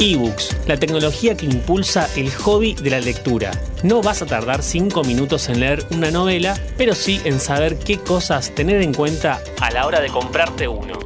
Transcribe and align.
eBooks, 0.00 0.56
la 0.66 0.76
tecnología 0.76 1.36
que 1.36 1.46
impulsa 1.46 2.08
el 2.16 2.32
hobby 2.32 2.74
de 2.74 2.90
la 2.90 3.00
lectura. 3.00 3.50
No 3.82 4.02
vas 4.02 4.22
a 4.22 4.26
tardar 4.26 4.62
5 4.62 5.04
minutos 5.04 5.48
en 5.48 5.60
leer 5.60 5.86
una 5.90 6.10
novela, 6.10 6.56
pero 6.76 6.94
sí 6.94 7.20
en 7.24 7.40
saber 7.40 7.78
qué 7.78 7.98
cosas 7.98 8.54
tener 8.54 8.82
en 8.82 8.94
cuenta 8.94 9.40
a 9.60 9.70
la 9.70 9.86
hora 9.86 10.00
de 10.00 10.08
comprarte 10.08 10.68
uno. 10.68 10.98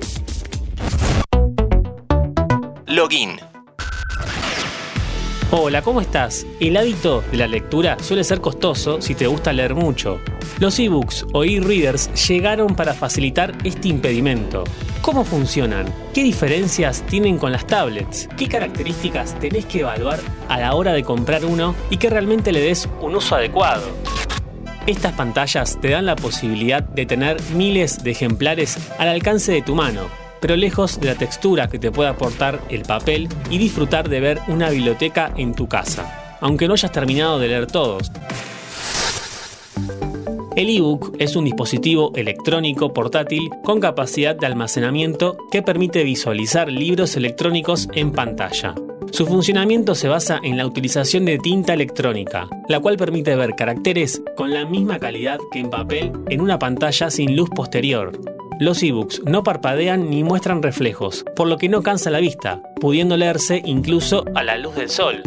Login. 2.87 3.48
Hola, 5.51 5.81
¿cómo 5.81 6.03
estás? 6.03 6.45
El 6.61 6.77
hábito 6.77 7.25
de 7.31 7.39
la 7.39 7.47
lectura 7.47 7.97
suele 8.03 8.23
ser 8.23 8.39
costoso 8.39 9.01
si 9.01 9.15
te 9.15 9.27
gusta 9.27 9.51
leer 9.51 9.75
mucho. 9.75 10.21
Los 10.59 10.79
ebooks 10.79 11.25
o 11.33 11.43
e-readers 11.43 12.29
llegaron 12.29 12.77
para 12.77 12.93
facilitar 12.93 13.57
este 13.65 13.89
impedimento. 13.89 14.65
¿Cómo 15.01 15.25
funcionan? 15.25 15.87
¿Qué 16.13 16.23
diferencias 16.23 17.01
tienen 17.07 17.39
con 17.39 17.51
las 17.51 17.67
tablets? 17.67 18.29
¿Qué 18.37 18.47
características 18.47 19.39
tenés 19.41 19.65
que 19.65 19.81
evaluar 19.81 20.21
a 20.51 20.61
la 20.61 20.75
hora 20.75 20.93
de 20.93 21.03
comprar 21.03 21.47
uno 21.47 21.75
y 21.89 21.97
que 21.97 22.11
realmente 22.11 22.53
le 22.53 22.61
des 22.61 22.87
un 23.01 23.17
uso 23.17 23.35
adecuado? 23.35 23.87
Estas 24.87 25.15
pantallas 25.15 25.79
te 25.81 25.89
dan 25.89 26.05
la 26.05 26.17
posibilidad 26.17 26.83
de 26.83 27.07
tener 27.07 27.41
miles 27.55 28.05
de 28.05 28.11
ejemplares 28.11 28.77
al 28.99 29.09
alcance 29.09 29.51
de 29.53 29.63
tu 29.63 29.75
mano, 29.75 30.09
pero 30.41 30.57
lejos 30.57 31.01
de 31.01 31.09
la 31.09 31.15
textura 31.15 31.69
que 31.69 31.79
te 31.79 31.91
puede 31.91 32.09
aportar 32.09 32.61
el 32.69 32.83
papel 32.83 33.29
y 33.51 33.59
disfrutar 33.59 34.09
de 34.09 34.21
ver 34.21 34.41
una 34.49 34.71
biblioteca 34.71 35.33
en 35.37 35.55
tu 35.55 35.69
casa, 35.69 36.39
aunque 36.41 36.69
no 36.69 36.75
hayas 36.75 36.93
terminado 36.93 37.39
de 37.39 37.49
leer 37.49 37.67
todos. 37.67 38.11
El 40.59 40.71
ebook 40.71 41.15
es 41.21 41.37
un 41.37 41.45
dispositivo 41.45 42.11
electrónico 42.17 42.93
portátil 42.93 43.49
con 43.63 43.79
capacidad 43.79 44.35
de 44.35 44.47
almacenamiento 44.47 45.37
que 45.53 45.63
permite 45.63 46.03
visualizar 46.03 46.69
libros 46.69 47.17
electrónicos 47.17 47.89
en 47.95 48.11
pantalla. 48.11 48.75
Su 49.13 49.25
funcionamiento 49.27 49.95
se 49.95 50.09
basa 50.09 50.41
en 50.43 50.57
la 50.57 50.67
utilización 50.67 51.25
de 51.25 51.39
tinta 51.39 51.75
electrónica, 51.75 52.49
la 52.69 52.81
cual 52.81 52.97
permite 52.97 53.37
ver 53.37 53.55
caracteres 53.55 54.21
con 54.37 54.53
la 54.53 54.67
misma 54.67 54.99
calidad 54.99 55.39
que 55.53 55.61
en 55.61 55.71
papel 55.71 56.13
en 56.29 56.41
una 56.41 56.59
pantalla 56.59 57.09
sin 57.09 57.37
luz 57.37 57.49
posterior. 57.51 58.38
Los 58.61 58.83
ebooks 58.83 59.23
no 59.25 59.45
parpadean 59.45 60.11
ni 60.11 60.25
muestran 60.25 60.65
reflejos, 60.65 61.25
por 61.37 61.47
lo 61.47 61.59
que 61.59 61.69
no 61.69 61.85
cansa 61.85 62.11
la 62.11 62.19
vista, 62.19 62.61
pudiendo 62.81 63.17
leerse 63.17 63.63
incluso 63.65 64.25
a 64.35 64.43
la 64.43 64.59
luz 64.59 64.75
del 64.75 64.91
sol. 64.91 65.23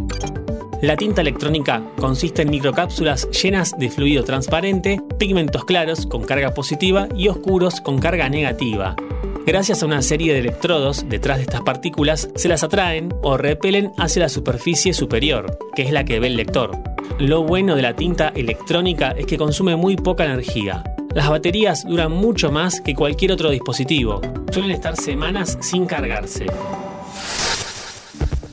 La 0.81 0.97
tinta 0.97 1.21
electrónica 1.21 1.81
consiste 1.97 2.41
en 2.41 2.49
microcápsulas 2.49 3.29
llenas 3.31 3.73
de 3.77 3.89
fluido 3.89 4.25
transparente, 4.25 4.99
pigmentos 5.17 5.63
claros 5.63 6.05
con 6.07 6.23
carga 6.23 6.53
positiva 6.53 7.07
y 7.15 7.29
oscuros 7.29 7.79
con 7.79 7.99
carga 7.99 8.27
negativa. 8.27 8.97
Gracias 9.45 9.81
a 9.81 9.85
una 9.85 10.01
serie 10.01 10.33
de 10.33 10.39
electrodos 10.39 11.07
detrás 11.07 11.37
de 11.37 11.43
estas 11.43 11.61
partículas, 11.61 12.29
se 12.35 12.49
las 12.49 12.63
atraen 12.63 13.13
o 13.23 13.37
repelen 13.37 13.93
hacia 13.97 14.23
la 14.23 14.29
superficie 14.29 14.93
superior, 14.93 15.57
que 15.73 15.83
es 15.83 15.93
la 15.93 16.03
que 16.03 16.19
ve 16.19 16.27
el 16.27 16.35
lector. 16.35 16.71
Lo 17.17 17.43
bueno 17.43 17.77
de 17.77 17.81
la 17.81 17.95
tinta 17.95 18.33
electrónica 18.35 19.11
es 19.11 19.25
que 19.25 19.37
consume 19.37 19.77
muy 19.77 19.95
poca 19.95 20.25
energía, 20.25 20.83
las 21.13 21.29
baterías 21.29 21.85
duran 21.85 22.11
mucho 22.11 22.51
más 22.51 22.81
que 22.81 22.95
cualquier 22.95 23.31
otro 23.31 23.49
dispositivo. 23.49 24.21
Suelen 24.51 24.71
estar 24.71 24.95
semanas 24.95 25.57
sin 25.61 25.85
cargarse. 25.85 26.45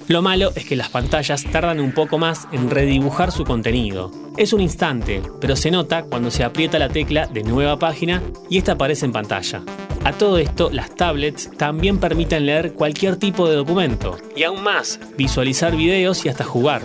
Lo 0.09 0.23
malo 0.23 0.53
es 0.55 0.64
que 0.64 0.75
las 0.75 0.89
pantallas 0.89 1.45
tardan 1.45 1.81
un 1.81 1.92
poco 1.92 2.17
más 2.17 2.48
en 2.51 2.70
redibujar 2.70 3.31
su 3.31 3.45
contenido. 3.45 4.11
Es 4.39 4.53
un 4.53 4.61
instante, 4.61 5.20
pero 5.41 5.55
se 5.55 5.70
nota 5.70 6.05
cuando 6.05 6.31
se 6.31 6.45
aprieta 6.45 6.79
la 6.79 6.89
tecla 6.89 7.27
de 7.27 7.42
nueva 7.42 7.79
página 7.79 8.23
y 8.48 8.59
esta 8.59 8.73
aparece 8.73 9.05
en 9.05 9.12
pantalla. 9.12 9.62
A 10.05 10.12
todo 10.12 10.39
esto, 10.39 10.70
las 10.73 10.95
tablets 10.95 11.51
también 11.59 11.98
permiten 11.98 12.47
leer 12.47 12.73
cualquier 12.73 13.17
tipo 13.17 13.48
de 13.48 13.56
documento 13.56 14.17
y 14.34 14.45
aún 14.45 14.62
más, 14.62 14.98
visualizar 15.19 15.77
videos 15.77 16.25
y 16.25 16.31
hasta 16.31 16.45
jugar. 16.45 16.83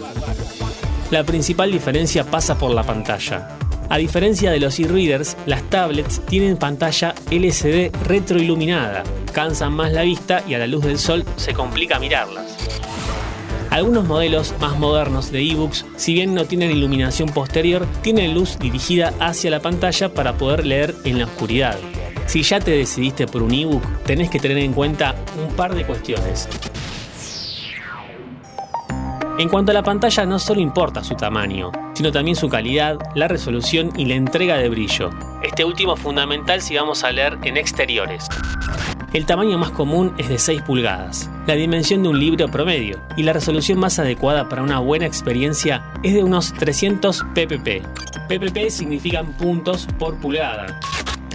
La 1.10 1.24
principal 1.24 1.72
diferencia 1.72 2.26
pasa 2.26 2.58
por 2.58 2.72
la 2.72 2.84
pantalla. 2.84 3.58
A 3.90 3.98
diferencia 3.98 4.52
de 4.52 4.60
los 4.60 4.80
e-readers, 4.80 5.38
las 5.46 5.62
tablets 5.70 6.22
tienen 6.26 6.58
pantalla 6.58 7.14
LCD 7.30 7.92
retroiluminada, 8.06 9.04
cansan 9.34 9.74
más 9.74 9.92
la 9.92 10.04
vista 10.04 10.44
y 10.48 10.54
a 10.54 10.60
la 10.60 10.68
luz 10.68 10.84
del 10.84 10.98
sol 10.98 11.26
se 11.36 11.54
complica 11.54 12.00
mirarlas. 12.00 12.58
Algunos 13.70 14.06
modelos 14.06 14.54
más 14.60 14.78
modernos 14.78 15.32
de 15.32 15.42
ebooks, 15.42 15.86
si 15.96 16.14
bien 16.14 16.36
no 16.36 16.46
tienen 16.46 16.72
iluminación 16.72 17.30
posterior, 17.30 17.88
tienen 18.04 18.36
luz 18.36 18.60
dirigida 18.60 19.14
hacia 19.20 19.50
la 19.50 19.62
pantalla 19.62 20.14
para 20.14 20.38
poder 20.38 20.66
leer 20.66 20.94
en 21.06 21.18
la 21.18 21.26
oscuridad. 21.26 21.80
Si 22.28 22.44
ya 22.44 22.60
te 22.60 22.72
decidiste 22.72 23.26
por 23.26 23.42
un 23.42 23.54
ebook, 23.54 23.84
tenés 24.06 24.30
que 24.30 24.40
tener 24.40 24.60
en 24.60 24.74
cuenta 24.74 25.16
un 25.42 25.56
par 25.56 25.74
de 25.74 25.86
cuestiones. 25.86 26.48
En 29.40 29.50
cuanto 29.50 29.72
a 29.72 29.74
la 29.74 29.84
pantalla, 29.84 30.26
no 30.26 30.38
solo 30.38 30.62
importa 30.62 31.04
su 31.04 31.16
tamaño, 31.16 31.72
sino 31.94 32.12
también 32.12 32.36
su 32.36 32.50
calidad, 32.50 32.98
la 33.16 33.28
resolución 33.28 33.92
y 33.96 34.06
la 34.06 34.16
entrega 34.16 34.58
de 34.58 34.70
brillo. 34.70 35.10
Este 35.42 35.66
último 35.66 35.96
fundamental 35.96 36.62
si 36.62 36.76
vamos 36.76 37.04
a 37.04 37.12
leer 37.12 37.38
en 37.44 37.58
exteriores. 37.58 38.28
El 39.14 39.28
tamaño 39.28 39.60
más 39.60 39.70
común 39.70 40.14
es 40.18 40.28
de 40.28 40.40
6 40.40 40.64
pulgadas, 40.64 41.30
la 41.46 41.54
dimensión 41.54 42.02
de 42.02 42.10
un 42.10 42.20
libro 42.20 42.48
promedio, 42.48 43.00
y 43.16 43.22
la 43.22 43.34
resolución 43.34 43.78
más 43.78 44.00
adecuada 44.00 44.50
para 44.50 44.64
una 44.64 44.80
buena 44.80 45.06
experiencia 45.06 45.84
es 46.02 46.16
de 46.16 46.24
unos 46.24 46.52
300 46.54 47.24
ppp. 47.36 47.84
ppp 48.28 48.72
significan 48.72 49.34
puntos 49.34 49.88
por 50.00 50.16
pulgada. 50.18 50.80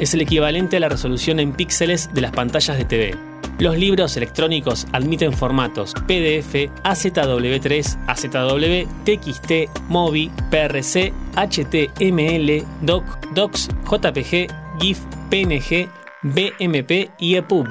Es 0.00 0.12
el 0.12 0.22
equivalente 0.22 0.78
a 0.78 0.80
la 0.80 0.88
resolución 0.88 1.38
en 1.38 1.52
píxeles 1.52 2.12
de 2.12 2.20
las 2.20 2.32
pantallas 2.32 2.78
de 2.78 2.84
TV. 2.84 3.37
Los 3.58 3.76
libros 3.76 4.16
electrónicos 4.16 4.86
admiten 4.92 5.32
formatos 5.32 5.92
PDF, 6.06 6.70
AZW3, 6.84 7.98
AZW, 8.06 8.88
TXT, 9.04 9.80
MOBI, 9.88 10.30
PRC, 10.48 11.12
HTML, 11.34 12.64
DOC, 12.82 13.04
DOCS, 13.34 13.68
JPG, 13.84 14.46
GIF, 14.80 15.00
PNG, 15.28 15.88
BMP 16.22 17.10
y 17.18 17.34
EPUB. 17.34 17.66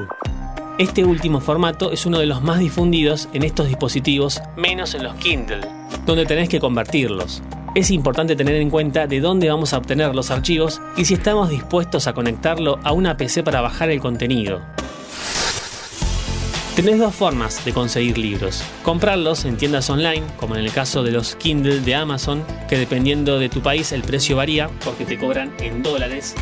Este 0.77 1.05
último 1.05 1.39
formato 1.39 1.93
es 1.93 2.05
uno 2.05 2.19
de 2.19 2.25
los 2.25 2.41
más 2.43 2.59
difundidos 2.59 3.29
en 3.31 3.43
estos 3.43 3.69
dispositivos, 3.69 4.41
menos 4.57 4.93
en 4.93 5.03
los 5.03 5.15
Kindle, 5.15 5.61
donde 6.05 6.25
tenés 6.25 6.49
que 6.49 6.59
convertirlos. 6.59 7.41
Es 7.75 7.91
importante 7.91 8.35
tener 8.35 8.55
en 8.55 8.69
cuenta 8.69 9.07
de 9.07 9.21
dónde 9.21 9.49
vamos 9.49 9.71
a 9.71 9.77
obtener 9.77 10.13
los 10.13 10.31
archivos 10.31 10.81
y 10.97 11.05
si 11.05 11.13
estamos 11.13 11.49
dispuestos 11.49 12.07
a 12.07 12.13
conectarlo 12.13 12.77
a 12.83 12.91
una 12.91 13.15
PC 13.15 13.41
para 13.43 13.61
bajar 13.61 13.89
el 13.89 14.01
contenido. 14.01 14.61
Tenés 16.77 16.99
dos 16.99 17.15
formas 17.15 17.65
de 17.65 17.73
conseguir 17.73 18.19
libros. 18.19 18.61
Comprarlos 18.83 19.45
en 19.45 19.57
tiendas 19.57 19.89
online, 19.89 20.21
como 20.37 20.55
en 20.55 20.63
el 20.63 20.71
caso 20.71 21.01
de 21.01 21.11
los 21.11 21.35
Kindle 21.35 21.79
de 21.79 21.95
Amazon, 21.95 22.45
que 22.69 22.77
dependiendo 22.77 23.39
de 23.39 23.49
tu 23.49 23.63
país 23.63 23.91
el 23.93 24.03
precio 24.03 24.35
varía 24.35 24.69
porque 24.85 25.03
te 25.03 25.17
cobran 25.17 25.51
en 25.57 25.81
dólares. 25.81 26.35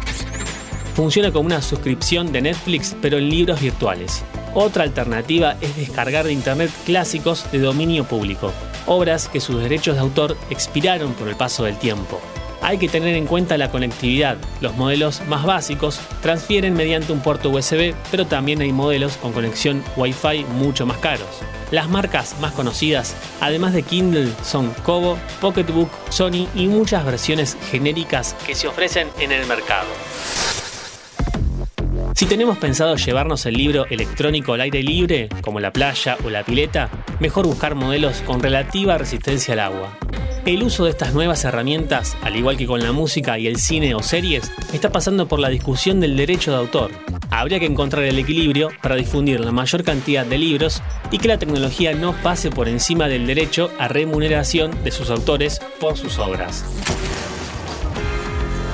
Funciona 0.93 1.31
como 1.31 1.45
una 1.45 1.61
suscripción 1.61 2.33
de 2.33 2.41
Netflix 2.41 2.97
pero 3.01 3.17
en 3.17 3.29
libros 3.29 3.61
virtuales. 3.61 4.25
Otra 4.53 4.83
alternativa 4.83 5.55
es 5.61 5.73
descargar 5.77 6.25
de 6.25 6.33
internet 6.33 6.69
clásicos 6.85 7.49
de 7.53 7.59
dominio 7.59 8.03
público, 8.03 8.51
obras 8.87 9.29
que 9.29 9.39
sus 9.39 9.61
derechos 9.61 9.95
de 9.95 10.01
autor 10.01 10.35
expiraron 10.49 11.13
por 11.13 11.29
el 11.29 11.37
paso 11.37 11.63
del 11.63 11.77
tiempo. 11.77 12.19
Hay 12.65 12.79
que 12.79 12.89
tener 12.89 13.13
en 13.13 13.27
cuenta 13.27 13.59
la 13.59 13.69
conectividad. 13.69 14.37
Los 14.59 14.75
modelos 14.75 15.21
más 15.27 15.45
básicos 15.45 15.99
transfieren 16.23 16.73
mediante 16.73 17.13
un 17.13 17.19
puerto 17.19 17.51
USB, 17.51 17.93
pero 18.09 18.25
también 18.25 18.59
hay 18.59 18.73
modelos 18.73 19.17
con 19.17 19.33
conexión 19.33 19.83
Wi-Fi 19.95 20.45
mucho 20.45 20.87
más 20.87 20.97
caros. 20.97 21.27
Las 21.69 21.89
marcas 21.89 22.35
más 22.41 22.53
conocidas, 22.53 23.15
además 23.39 23.73
de 23.73 23.83
Kindle, 23.83 24.31
son 24.43 24.73
Kobo, 24.83 25.15
Pocketbook, 25.41 25.91
Sony 26.09 26.47
y 26.55 26.65
muchas 26.65 27.05
versiones 27.05 27.55
genéricas 27.69 28.35
que 28.47 28.55
se 28.55 28.67
ofrecen 28.67 29.09
en 29.19 29.31
el 29.31 29.45
mercado. 29.45 29.85
Si 32.15 32.25
tenemos 32.25 32.57
pensado 32.57 32.95
llevarnos 32.95 33.45
el 33.45 33.53
libro 33.53 33.85
electrónico 33.91 34.53
al 34.53 34.61
aire 34.61 34.81
libre, 34.81 35.29
como 35.41 35.59
la 35.59 35.71
playa 35.71 36.17
o 36.25 36.31
la 36.31 36.43
pileta, 36.43 36.89
mejor 37.19 37.45
buscar 37.45 37.75
modelos 37.75 38.21
con 38.21 38.41
relativa 38.41 38.97
resistencia 38.97 39.53
al 39.53 39.59
agua. 39.59 39.99
El 40.45 40.61
uso 40.61 40.83
de 40.83 40.91
estas 40.91 41.11
nuevas 41.15 41.43
herramientas, 41.43 42.15
al 42.21 42.35
igual 42.35 42.55
que 42.55 42.67
con 42.67 42.79
la 42.79 42.91
música 42.91 43.39
y 43.39 43.47
el 43.47 43.57
cine 43.57 43.95
o 43.95 44.03
series, 44.03 44.51
está 44.73 44.91
pasando 44.91 45.27
por 45.27 45.39
la 45.39 45.49
discusión 45.49 45.99
del 45.99 46.15
derecho 46.15 46.51
de 46.51 46.57
autor. 46.57 46.91
Habría 47.31 47.59
que 47.59 47.65
encontrar 47.65 48.03
el 48.03 48.19
equilibrio 48.19 48.69
para 48.83 48.95
difundir 48.95 49.39
la 49.39 49.51
mayor 49.51 49.83
cantidad 49.83 50.23
de 50.23 50.37
libros 50.37 50.83
y 51.09 51.17
que 51.17 51.29
la 51.29 51.39
tecnología 51.39 51.95
no 51.95 52.13
pase 52.21 52.51
por 52.51 52.67
encima 52.67 53.07
del 53.07 53.25
derecho 53.25 53.71
a 53.79 53.87
remuneración 53.87 54.83
de 54.83 54.91
sus 54.91 55.09
autores 55.09 55.59
por 55.79 55.97
sus 55.97 56.19
obras. 56.19 56.63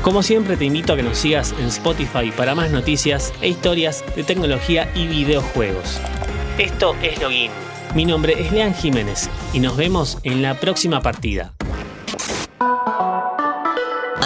Como 0.02 0.24
siempre 0.24 0.58
te 0.58 0.66
invito 0.66 0.92
a 0.92 0.96
que 0.98 1.04
nos 1.04 1.20
sigas 1.20 1.56
en 1.58 1.68
Spotify 1.68 2.34
para 2.36 2.54
más 2.54 2.72
noticias 2.72 3.32
e 3.42 3.48
historias 3.48 4.04
de 4.18 4.26
tecnología 4.26 4.92
y 4.94 5.08
videojuegos. 5.08 6.02
Esto 6.58 6.98
es 7.02 7.22
Login. 7.22 7.52
Mi 7.96 8.04
nombre 8.04 8.36
es 8.42 8.52
Lean 8.52 8.74
Jiménez 8.74 9.30
y 9.54 9.60
nos 9.60 9.78
vemos 9.78 10.18
en 10.24 10.42
la 10.42 10.60
próxima 10.60 11.02
partida. 11.02 11.54